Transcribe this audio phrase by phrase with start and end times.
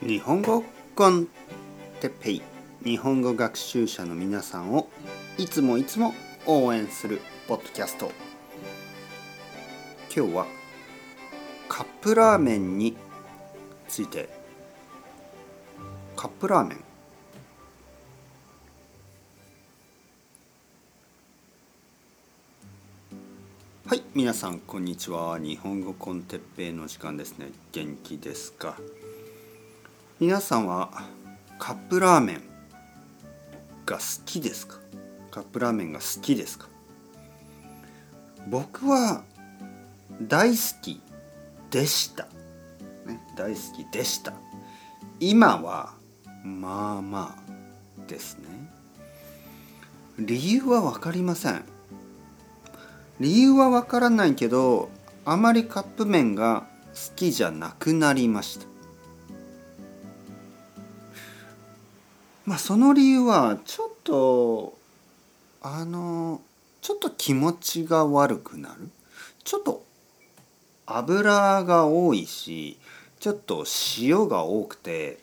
[0.00, 0.62] 日本語
[0.94, 1.26] コン
[2.00, 2.42] テッペイ。
[2.84, 4.88] 日本語学習者の皆さんを
[5.38, 6.14] いつもいつも
[6.46, 8.12] 応援するポッドキャスト。
[10.14, 10.46] 今日は
[11.68, 12.96] カップラーメンに
[13.88, 14.28] ついて。
[16.14, 16.84] カップラーメン。
[23.88, 25.40] はい皆さんこんにちは。
[25.40, 27.48] 日本語コンテッペイの時間ですね。
[27.72, 28.76] 元気ですか？
[30.20, 30.90] 皆さんは
[31.60, 32.42] カップラーメン
[33.86, 34.78] が好きですか？
[35.30, 36.66] カップラーメンが好きですか？
[38.48, 39.22] 僕は
[40.20, 41.00] 大好き
[41.70, 42.24] でした、
[43.06, 44.32] ね、大好きでした。
[45.20, 45.92] 今は
[46.42, 48.48] まあまあですね。
[50.18, 51.64] 理由は分かりません。
[53.20, 54.88] 理由は分からないけど
[55.24, 58.66] あまりカップ麺が好きじゃなくなりました。
[62.48, 64.78] まあその理由はちょっと
[65.60, 66.40] あの
[66.80, 68.88] ちょっと気持ちが悪くなる。
[69.44, 69.84] ちょっと
[70.86, 72.78] 油が多いし
[73.20, 73.66] ちょっと
[73.98, 75.18] 塩が多くて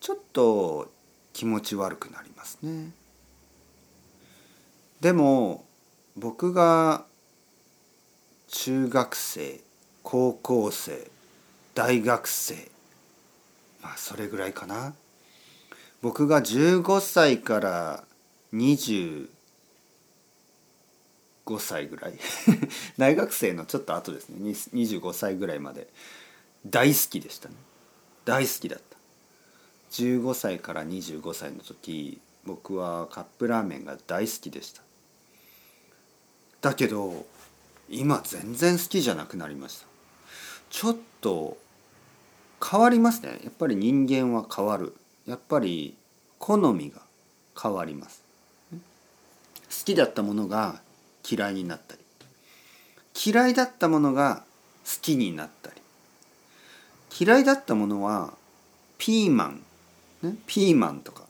[0.00, 0.90] ちょっと
[1.32, 2.90] 気持ち悪くなりますね。
[5.00, 5.64] でも
[6.16, 7.04] 僕が
[8.48, 9.60] 中学生
[10.02, 11.08] 高校生
[11.76, 12.56] 大学生
[13.80, 14.94] まあそれぐらいかな。
[16.04, 18.04] 僕が15歳から
[18.52, 19.26] 25
[21.58, 22.18] 歳ぐらい。
[22.98, 24.50] 大学生のちょっと後ですね。
[24.50, 25.88] 25歳ぐらいまで。
[26.66, 27.54] 大好きでしたね。
[28.26, 28.98] 大好きだった。
[29.92, 34.82] 15歳から25歳の時僕はカップラーメンが大好きでした。
[36.60, 37.24] だけど
[37.88, 39.86] 今全然好きじゃなくなりました。
[40.68, 41.56] ちょっと
[42.62, 43.40] 変わりますね。
[43.42, 44.94] やっぱり人間は変わる。
[45.26, 45.96] やっぱり
[46.38, 47.00] 好みが
[47.60, 48.22] 変わります。
[48.72, 48.78] 好
[49.84, 50.80] きだったものが
[51.28, 52.00] 嫌いになったり
[53.26, 54.44] 嫌いだったものが
[54.84, 55.76] 好きになったり
[57.18, 58.34] 嫌いだったものは
[58.98, 59.62] ピーマン、
[60.22, 61.24] ね、ピーマンとか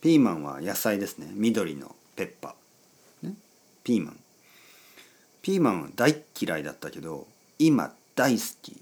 [0.00, 1.28] ピーマンは野菜ですね。
[1.32, 3.34] 緑のペッパー、ね、
[3.82, 4.16] ピーマン。
[5.42, 7.26] ピーマンは大嫌いだったけど
[7.58, 8.80] 今大好き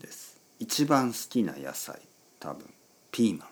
[0.00, 0.38] です。
[0.58, 2.00] 一番好きな野菜
[2.38, 2.66] 多分
[3.10, 3.48] ピーマン、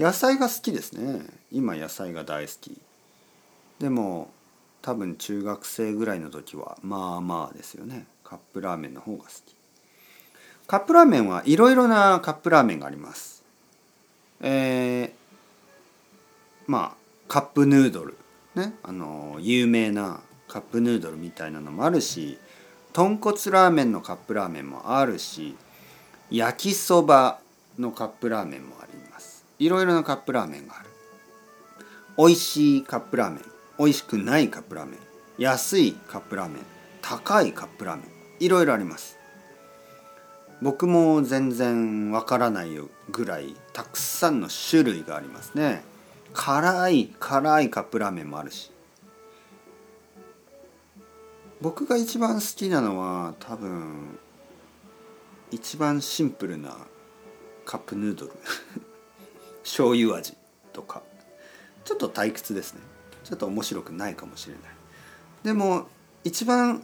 [0.00, 1.26] 野菜が好きですね。
[1.52, 2.80] 今野菜が大好き。
[3.78, 4.30] でも
[4.80, 8.06] 多分中学生ぐらいの時はまあまあですよね。
[8.24, 9.54] カップラーメンの方が好き。
[10.66, 13.42] カップラーメンはいろいろなカップラーメンがあります。
[14.40, 15.10] えー、
[16.66, 16.96] まあ
[17.28, 18.16] カップヌードル。
[18.54, 18.72] ね。
[18.82, 22.38] あの有名なカップヌードルみたいなのもあるし
[22.94, 25.56] 豚骨ラーメンのカップラーメンもあるし
[26.30, 27.38] 焼きそば
[27.78, 28.89] のカップラーメンもあります。
[29.60, 30.88] いろいろなカップラーメンがある。
[32.16, 33.44] 美味しいカップラーメン
[33.78, 34.98] 美味しくないカップラーメン
[35.38, 36.62] 安いカップラーメン
[37.00, 38.06] 高いカップラーメン
[38.40, 39.18] いろいろあります。
[40.62, 42.70] 僕も全然わからない
[43.10, 45.82] ぐらいたくさんの種類がありますね。
[46.32, 48.70] 辛い辛いカップラーメンもあるし。
[51.60, 54.18] 僕が一番好きなのは多分
[55.50, 56.76] 一番シンプルな
[57.66, 58.32] カップヌードル。
[59.70, 60.36] 醤油味
[60.72, 61.00] とか。
[61.84, 62.80] ちょっと退屈ですね。
[63.22, 64.62] ちょっと面白くないかもしれない。
[65.44, 65.86] でも
[66.24, 66.82] 一番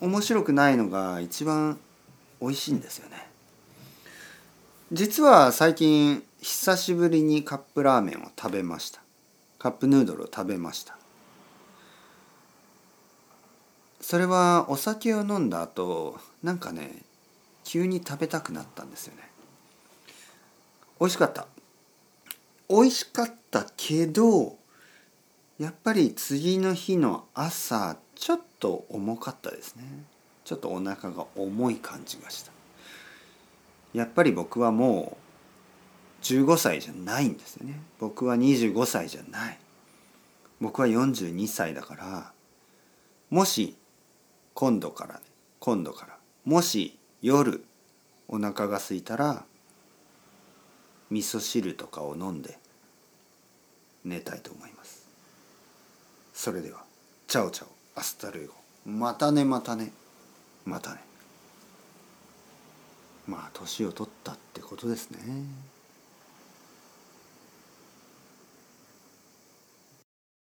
[0.00, 1.78] 面白くないのが一番
[2.40, 3.26] 美味しいんですよね。
[4.92, 9.00] 実は最近久しぶりにカップラーメンを食べました。
[9.58, 10.96] カップヌードルを食べました。
[14.00, 17.02] それはお酒を飲んだ後なんかね
[17.64, 19.28] 急に食べたくなったんですよね。
[21.00, 21.48] 美味しかった。
[22.68, 24.58] 美味しかったけど
[25.58, 29.84] やっぱり次の日の朝ちょっと重かったですね。
[30.44, 32.52] ちょっとお腹が重い感じがした。
[33.92, 35.16] やっぱり僕はも
[36.20, 37.80] う15歳じゃないんですよね。
[37.98, 39.58] 僕は25歳じゃない。
[40.60, 42.32] 僕は42歳だから
[43.30, 43.76] もし
[44.54, 45.20] 今度からね
[45.60, 47.64] 今度からもし夜
[48.26, 49.44] お腹が空いたら
[51.10, 52.58] 味噌汁とかを飲んで
[54.04, 55.06] 寝たいと思います。
[56.34, 56.84] それでは
[57.26, 58.54] チャオチャオ hasta luego。
[58.86, 59.92] またねまたね。
[60.64, 61.00] またね。
[63.26, 65.18] まあ年を取ったってことですね。